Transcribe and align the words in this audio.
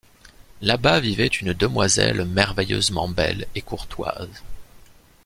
Là 0.61 0.77
bas 0.77 0.99
vivait 0.99 1.27
une 1.27 1.53
demoiselle 1.53 2.25
merveilleusement 2.25 3.07
belle 3.07 3.45
et 3.53 3.61
courtoise. 3.61 4.41